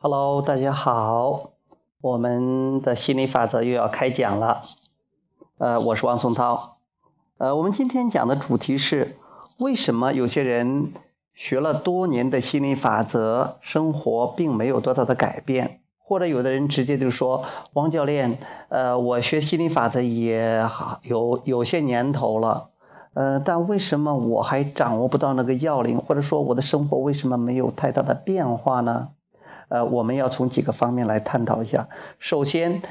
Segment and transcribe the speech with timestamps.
[0.00, 1.50] Hello，大家好，
[2.00, 4.62] 我们的心理法则又要开讲了。
[5.58, 6.76] 呃，我是王松涛。
[7.36, 9.16] 呃，我们今天讲的主题是
[9.58, 10.92] 为什么有些人
[11.34, 17.42] 学了多年的心理法则，生活并没有多大的改变，或者有的人直接就说
[17.74, 18.38] ：“王教练，
[18.68, 20.64] 呃，我学心理法则也
[21.02, 22.70] 有有些年头了，
[23.14, 29.08] 呃，但为什么我还掌握不到那个要领，或者说我的生活为什么没有太大的变化呢？”
[29.68, 31.88] 呃，我们要从几个方面来探讨一下。
[32.18, 32.82] 首先，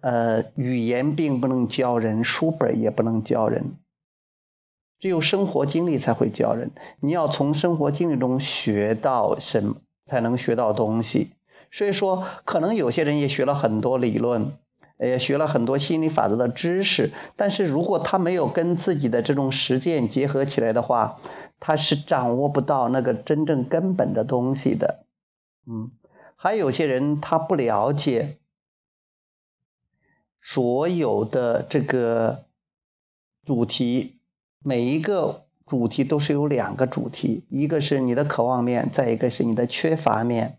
[0.00, 3.76] 呃，语言并不能教人，书本也不能教人，
[4.98, 6.70] 只有生活经历才会教人。
[7.00, 9.76] 你要从生活经历中学到什么，
[10.06, 11.32] 才能学到东西。
[11.72, 14.52] 所以说，可能有些人也学了很多理论，
[14.98, 21.18] 也学了很多心理法则的知识，但是如果他没有跟自己的这种实践结合起来的话，
[21.58, 25.04] 他是掌握不到那个真正根本的东西的。
[25.66, 25.90] 嗯。
[26.42, 28.38] 还有些人他不了解
[30.40, 32.46] 所有的这个
[33.44, 34.20] 主题，
[34.64, 40.56] 每一个主题都是有两个主题，一个是你的渴望面，再一个是你的缺乏面。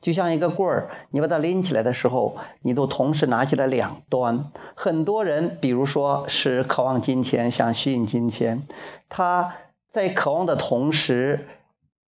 [0.00, 4.52] 就像一个棍儿，你把它拎起来的时候，你都同时拿起了两端。
[4.76, 8.68] 很多人，比如说是渴望金钱，想吸引金钱，
[9.08, 9.56] 他
[9.90, 11.48] 在渴望的同时。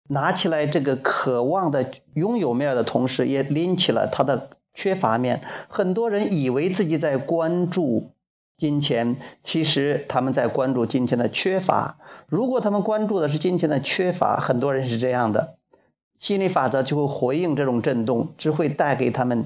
[0.07, 5.41] 拿起来这个渴望的拥有面的同时，也拎起了他的缺乏面。
[5.67, 8.11] 很多人以为自己在关注
[8.57, 11.97] 金钱，其实他们在关注金钱的缺乏。
[12.27, 15.57] 如果他们关注的是金钱的缺乏，很多人是这样的，
[16.17, 19.45] 心理法则就会回应这种震动，只会带给他们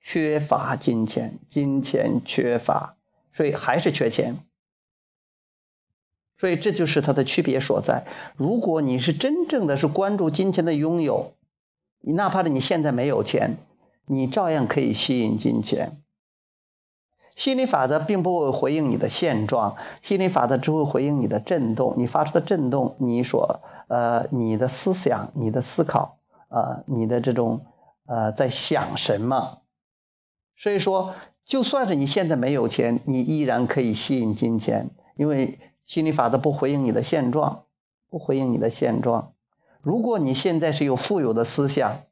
[0.00, 2.96] 缺乏金钱，金钱缺乏，
[3.32, 4.38] 所以还是缺钱。
[6.42, 8.04] 所以这就是它的区别所在。
[8.36, 11.34] 如果你是真正的是关注金钱的拥有，
[12.00, 13.58] 你哪怕你现在没有钱，
[14.06, 16.02] 你照样可以吸引金钱。
[17.36, 27.66] 心理法则并不会回应你的现状，心理法则只会回应你的震动，你发出的震动，你所呃你的思想、你的思考呃你的这种
[28.04, 29.58] 呃在想什么。
[30.56, 31.14] 所以说，
[31.46, 35.60] 就算是你现在没有钱，你依然可以吸引金钱，因为。
[35.86, 37.64] 心理法则不回应你的现状，
[38.08, 39.32] 不回应你的现状。
[39.82, 42.02] 如果你现在是有富有的思想，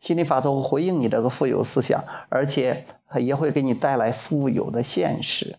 [0.00, 2.84] 心理法则会回应你这个富有思想，而且
[3.18, 5.58] 也会给你带来富有的现实。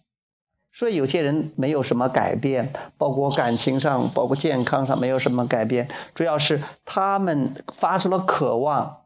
[0.71, 9.04] 所以有些人没有什么改变，包括感情上，包括健康上没有什么改变，主要是他们发出了渴望。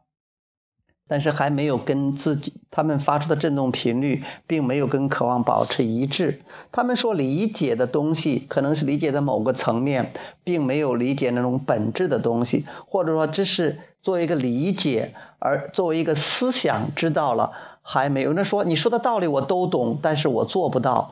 [1.10, 6.40] 但是还没有跟自己，他们发出的振动频率并没有跟渴望保持一致。
[6.70, 10.12] 他们所理解的东西，可能是理解的某个层面，
[10.44, 17.50] 并没有理解那种本质的东西，或者说这是作为一个理解，而作为一个思想知道了，
[17.82, 18.32] 还没有。
[18.32, 21.10] 那说你说的道理我都懂，但是我做不到。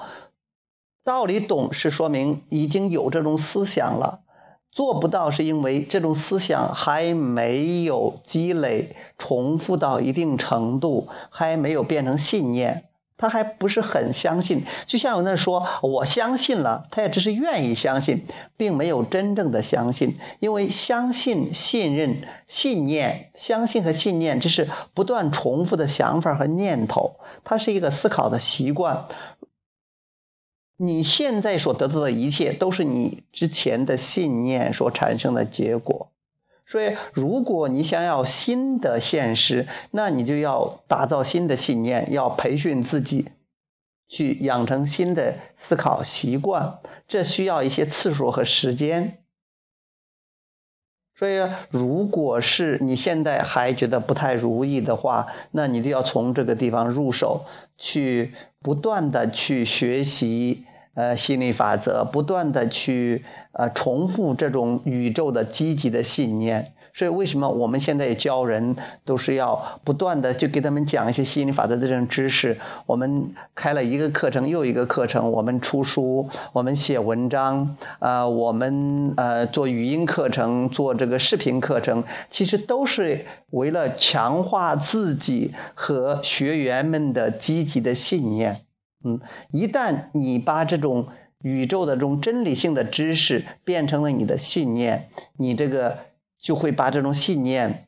[1.02, 4.20] 道理懂是说明已经有这种思想了。
[4.70, 12.84] 做不到是因为这种思想还没有积累、重复到一定程度，还没有变成信念，
[13.16, 14.62] 他还不是很相信。
[14.86, 18.26] 就像有人说我相信了，他也只是愿意相信，
[18.56, 20.16] 并没有真正的相信。
[20.38, 29.06] 因为相信、信任、信念、相信和信念，这是不断重复的想法和念头，它是一个思考的习惯。
[30.80, 36.12] 你现在所得到的一切，都是你之前的信念所产生的结果。
[36.64, 43.26] 所以，如果你想要新的现实，那你就要打造新的信念，要培训自己，
[44.06, 46.78] 去养成新的思考习惯。
[47.08, 49.18] 这需要一些次数和时间。
[51.18, 51.40] 所以，
[51.70, 57.46] 如果是你现在还觉得不太如意的话，那你就要从这个地方入手，
[57.76, 60.66] 去不断的去学习。
[60.98, 72.56] 呃，心理法则不断的去呃重复这种宇宙的积极的信念，所以为什么我们现在教人都是要不断的去给他们讲一些心理法则的这种知识？
[72.86, 88.62] 我们开了一个课程又一个课程，我们出书，我们写文章，呃，我们呃做语音课程，做这个视频课程，其实都是为了强化自己和学员们的积极的信念。
[89.04, 89.20] 嗯，
[89.52, 91.08] 一旦你把这种
[91.40, 95.98] 宇宙的这种真理性的知识变成了你的信念，你这个
[96.38, 97.86] 就会把这种信念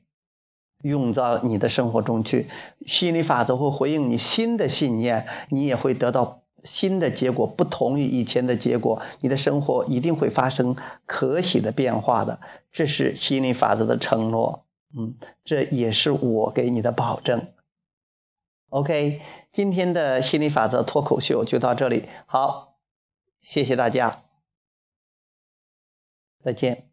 [0.83, 2.49] 用到你的生活中去。
[2.87, 9.03] 心理法则会回应你新的信念，你也会得到新的结果，不同于以前的结果。
[9.21, 10.77] 你的生活一定会发生
[11.07, 12.39] 可喜的变化的，
[12.71, 14.65] 这是心理法则的承诺。
[14.97, 15.15] 嗯，
[15.45, 17.49] 这也是我给你的保证。
[18.71, 19.21] OK，
[19.53, 22.79] 今天的心理法则脱口秀就到这里，好，
[23.41, 24.23] 谢谢大家，
[26.45, 26.90] 再见。